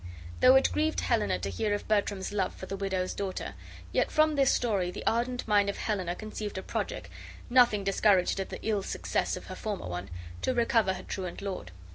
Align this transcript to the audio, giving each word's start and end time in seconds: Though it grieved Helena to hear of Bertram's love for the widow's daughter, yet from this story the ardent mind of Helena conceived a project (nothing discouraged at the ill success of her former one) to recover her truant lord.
Though 0.39 0.55
it 0.55 0.71
grieved 0.71 1.01
Helena 1.01 1.37
to 1.37 1.49
hear 1.51 1.75
of 1.75 1.87
Bertram's 1.87 2.31
love 2.31 2.55
for 2.55 2.65
the 2.65 2.75
widow's 2.75 3.13
daughter, 3.13 3.53
yet 3.91 4.09
from 4.09 4.33
this 4.33 4.51
story 4.51 4.89
the 4.89 5.05
ardent 5.05 5.47
mind 5.47 5.69
of 5.69 5.77
Helena 5.77 6.15
conceived 6.15 6.57
a 6.57 6.63
project 6.63 7.07
(nothing 7.51 7.83
discouraged 7.83 8.39
at 8.39 8.49
the 8.49 8.59
ill 8.67 8.81
success 8.81 9.37
of 9.37 9.45
her 9.45 9.55
former 9.55 9.85
one) 9.85 10.09
to 10.41 10.55
recover 10.55 10.93
her 10.93 11.03
truant 11.03 11.39
lord. 11.39 11.71